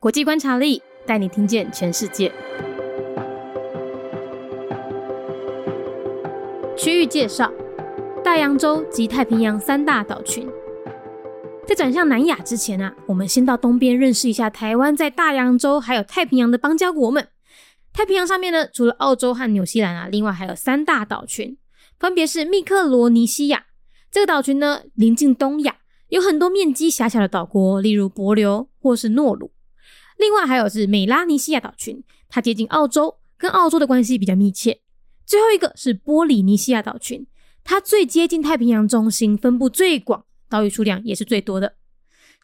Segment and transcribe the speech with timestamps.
[0.00, 2.32] 国际观察力带你听见全世界。
[6.74, 7.52] 区域介绍：
[8.24, 10.48] 大洋洲及太平洋三大岛群。
[11.66, 17.28] 在转向南亚之前啊，我们先到东边认识一下台湾在大洋洲还有太平洋的邦交国们。
[17.92, 21.58] 太平洋上面呢，除了澳洲和纽西兰啊，另外还有三大岛群，
[21.98, 23.66] 分别是密克罗尼西亚
[24.10, 25.76] 这个岛群呢，临近东亚，
[26.08, 29.52] 有很多面积狭小的岛国，例如帛琉或是诺鲁。
[30.20, 34.82] 另外还有是美拉尼西亚岛群，它接近澳洲，跟澳洲的关系比较密切。
[35.24, 37.26] 最后一个是波里尼西亚岛群，
[37.64, 41.76] 它最接近太平洋中心，分布最广，岛屿数量也是最多的。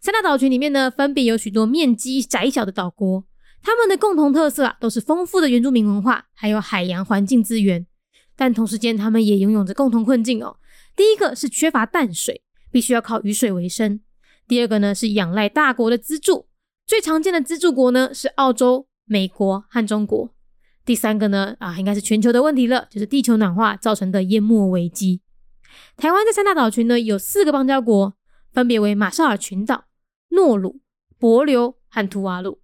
[0.01, 3.25] 三大岛群里面呢，分别有许多面积窄小的岛国。
[3.63, 7.87] 它们的共同特色啊，都是丰富的原住民文化，还有海洋环境资源。
[8.35, 10.57] 但同时间，它们也拥有着共同困境哦。
[10.95, 12.41] 第一个是缺乏淡水，
[12.71, 13.99] 必须要靠雨水为生；
[14.49, 16.47] 第二个呢是仰赖大国的资助，
[16.87, 20.29] 最常见的资助国呢是澳洲、美国和中国；
[20.85, 25.21] 第三个呢啊，应该是全球的问题了，就是地球暖化造成的淹没危机。
[25.97, 28.15] 台湾这三大岛群呢，有四个邦交国，
[28.53, 29.87] 分别为马绍尔群岛、
[30.29, 30.81] 诺鲁、
[31.19, 32.61] 帛琉和图瓦鲁。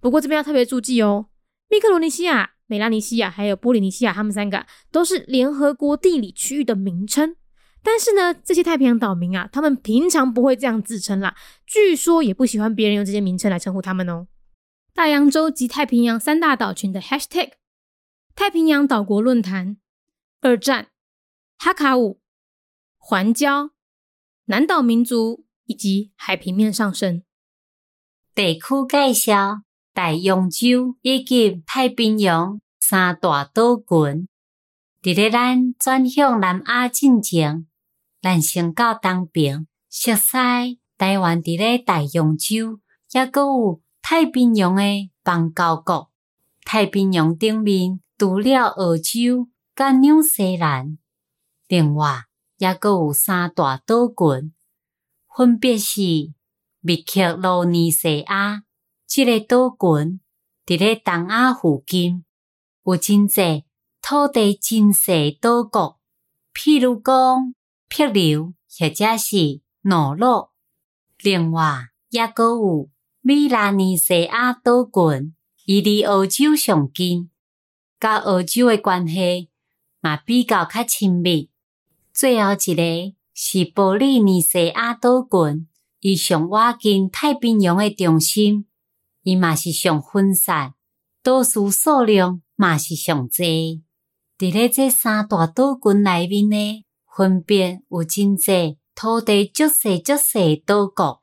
[0.00, 1.26] 不过这边要特别注记哦，
[1.68, 7.36] 密克罗尼西亚、美拉尼西亚还有波利尼西亚，他们三个都是联合国地理区域的名称。
[7.82, 11.34] 但是呢，这些太平洋岛民啊，他们平常不会这样自称啦，
[11.66, 14.26] 据说也不喜欢别人用这些名称来称呼他们哦。
[14.94, 17.52] 大洋洲及太平洋三大岛群的 Hashtag：
[18.34, 19.78] 太平洋岛国论坛、
[20.40, 20.88] 二战、
[21.58, 22.20] 哈卡舞、
[22.98, 23.70] 环礁、
[24.46, 27.22] 南岛民族以及海平面上升。
[28.34, 29.62] 地区介绍。
[29.92, 34.28] 大洋洲以及太平洋三大岛群，
[35.02, 37.66] 伫咧咱转向南亚进程，
[38.22, 42.80] 咱先到东边，熟悉台湾伫咧大洋洲，
[43.12, 46.10] 抑阁有太平洋诶邦交国。
[46.62, 50.98] 太平洋顶面除了澳洲、甲纽西兰，
[51.66, 52.24] 另外
[52.58, 54.52] 抑阁有三大岛群，
[55.34, 56.02] 分别是
[56.80, 58.64] 密克罗尼西亚。
[59.06, 60.20] 即个岛群
[60.66, 62.24] 伫咧东亚附近，
[62.84, 63.64] 有真济
[64.02, 65.98] 土地真细岛国，
[66.52, 67.54] 譬如讲
[67.90, 70.48] 霹流或者是诺鲁。
[71.22, 72.88] 另外，抑阁有
[73.20, 75.34] 米拉尼西亚岛群，
[75.66, 77.28] 伊离澳洲上近，
[77.98, 79.50] 甲澳洲诶关系
[80.00, 81.50] 嘛比较较亲密。
[82.14, 85.68] 最后一个是波利尼西亚岛群，
[86.00, 88.66] 伊上挖近太平洋诶中心。
[89.22, 90.72] 伊嘛是上分散，
[91.22, 93.82] 岛屿数量嘛是上济。
[94.38, 96.84] 伫咧这三大岛群内面呢，
[97.16, 101.22] 分别有真济土地足细足细岛国，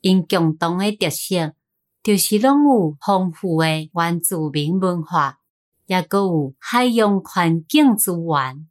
[0.00, 1.54] 因共同诶特色
[2.02, 5.38] 就是拢有丰富诶原住民文化，
[5.86, 8.68] 也阁有海洋环境资源。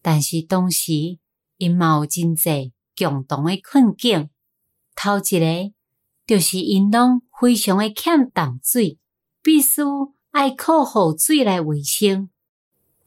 [0.00, 1.18] 但是同时，
[1.56, 4.30] 因嘛有真济共同诶困境。
[4.94, 5.74] 头一个。
[6.26, 8.98] 就是因拢非常诶欠淡水，
[9.42, 9.80] 必须
[10.30, 12.28] 爱靠雨水来维生。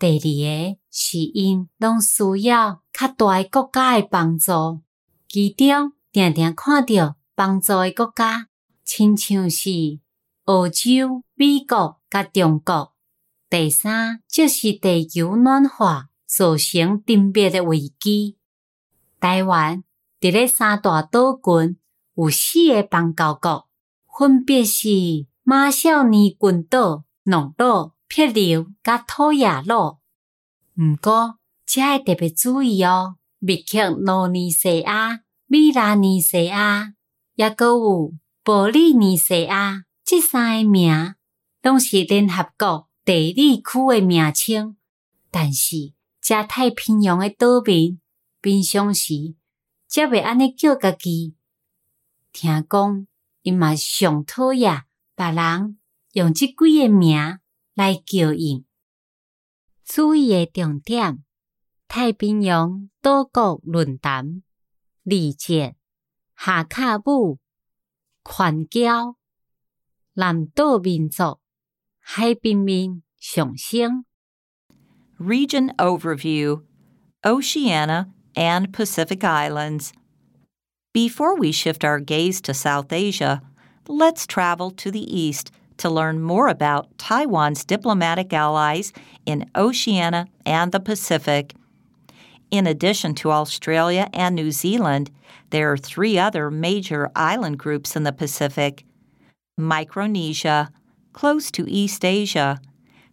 [0.02, 4.82] 第二个是因拢需要较大诶国家诶帮助，
[5.30, 8.48] 其中定定看到帮助诶国家，
[8.84, 9.70] 亲像是
[10.46, 12.96] 澳洲、美国甲中国。
[13.48, 18.38] 第三就是地球暖化造成定灭诶危机。
[19.20, 19.84] 台湾
[20.20, 21.78] 伫咧三大岛群。
[22.16, 23.68] 有四个邦交国，
[24.18, 24.90] 分别是
[25.44, 30.00] 马绍尼群岛、诺鲁、霹流、甲土亚鲁。
[30.76, 36.94] 毋过，遮要特别注意哦，密克罗尼西亚、米拉尼西亚，
[37.36, 38.12] 抑阁有
[38.44, 41.16] 波利尼西亚，这三个名
[41.62, 44.76] 拢是联合国地理区的名称。
[45.30, 48.02] 但是，加太平洋的岛民
[48.42, 49.36] 平常时
[49.88, 51.38] 则袂安尼叫家己。
[52.34, 53.08] 听讲，
[53.44, 54.84] 伊嘛上讨厌
[55.16, 55.80] 别人
[56.12, 57.40] 用即几个名
[57.74, 58.66] 来叫伊。
[59.84, 61.24] 注意诶重点：
[61.88, 64.44] 太平洋岛国论坛、
[65.04, 65.76] 理解
[66.36, 67.40] 下卡布、
[68.24, 69.16] 环礁、
[70.14, 71.40] 南岛民族、
[72.00, 74.06] 海平面上升。
[75.20, 76.64] Region overview:
[77.22, 79.92] Oceania and Pacific Islands.
[80.94, 83.42] Before we shift our gaze to South Asia,
[83.86, 85.52] let's travel to the east
[85.82, 88.94] to learn more about Taiwan's diplomatic allies
[89.26, 91.56] in Oceania and the Pacific.
[92.52, 95.10] In addition to Australia and New Zealand,
[95.50, 98.86] there are three other major island groups in the Pacific
[99.58, 100.72] Micronesia,
[101.14, 102.60] close to East Asia.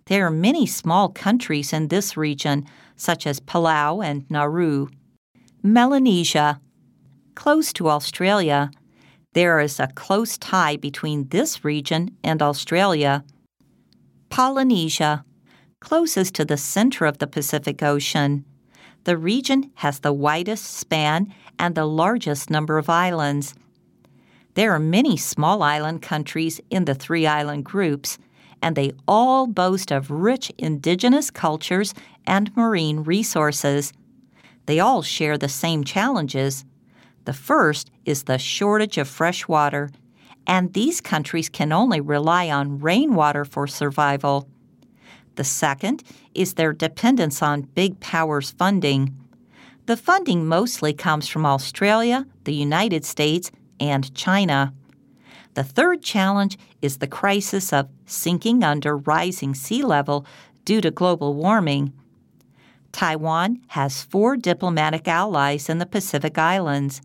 [0.06, 2.66] There are many small countries in this region,
[2.96, 4.88] such as Palau and Nauru.
[5.62, 6.60] Melanesia,
[7.34, 8.70] close to Australia.
[9.38, 13.24] There is a close tie between this region and Australia.
[14.30, 15.24] Polynesia,
[15.78, 18.44] closest to the center of the Pacific Ocean.
[19.04, 23.54] The region has the widest span and the largest number of islands.
[24.54, 28.18] There are many small island countries in the three island groups,
[28.60, 31.94] and they all boast of rich indigenous cultures
[32.26, 33.92] and marine resources.
[34.66, 36.64] They all share the same challenges.
[37.28, 39.90] The first is the shortage of fresh water,
[40.46, 44.48] and these countries can only rely on rainwater for survival.
[45.34, 46.02] The second
[46.34, 49.14] is their dependence on big powers funding.
[49.84, 54.72] The funding mostly comes from Australia, the United States, and China.
[55.52, 60.24] The third challenge is the crisis of sinking under rising sea level
[60.64, 61.92] due to global warming.
[62.90, 67.02] Taiwan has four diplomatic allies in the Pacific Islands.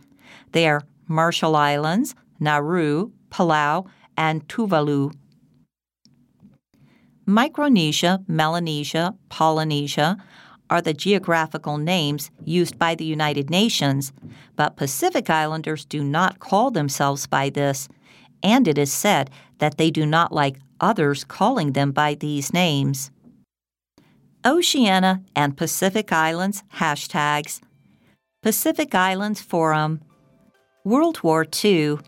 [0.54, 5.14] They are Marshall Islands, Nauru, Palau, and Tuvalu.
[7.26, 10.18] Micronesia, Melanesia, Polynesia
[10.70, 14.14] are the geographical names used by the United Nations,
[14.56, 17.90] but Pacific Islanders do not call themselves by this,
[18.42, 23.12] and it is said that they do not like others calling them by these names.
[24.46, 27.62] Oceania and Pacific Islands hashtags
[28.42, 30.02] Pacific Islands Forum,
[30.85, 31.99] World War II,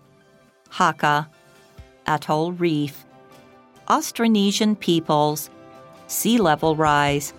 [0.73, 1.27] Hakka,
[2.07, 2.93] Atoll Reef,
[3.87, 5.47] Austronesian peoples,
[6.09, 7.31] sea level rise.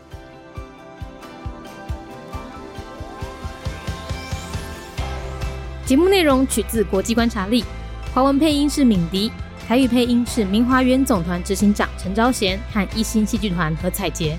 [5.86, 7.66] 节目内容取自国际观察力，
[8.14, 9.30] 华文配音是敏迪，
[9.68, 14.38] 台语配音是明华园总团执行长陈昭贤和一星戏剧团何彩杰，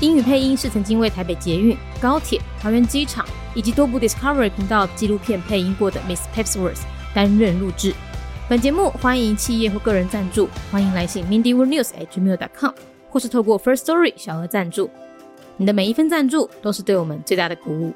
[0.00, 3.24] 英语配音是曾经为台北捷运、高铁、桃园机场
[3.55, 6.81] 以及多部 Discovery 频道纪录片配音过的 Miss Pepsworth
[7.13, 7.93] 担任录制。
[8.49, 12.71] 本节目欢迎企业或个人赞助，欢迎来信 mindyworldnews@gmail.com，
[13.09, 14.89] 或是透过 First Story 小额赞助。
[15.57, 17.93] 你的每一份赞助都是对我们最大的鼓舞。